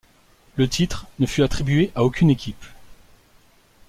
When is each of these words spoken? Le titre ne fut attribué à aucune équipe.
Le 0.55 0.67
titre 0.67 1.05
ne 1.19 1.27
fut 1.27 1.43
attribué 1.43 1.91
à 1.93 2.03
aucune 2.03 2.31
équipe. 2.31 2.65